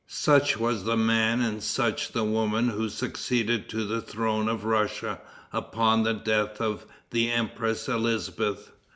[0.07, 5.21] Such was the man and such the woman who succeeded to the throne of Russia
[5.53, 8.71] upon the death of the Empress Elizabeth.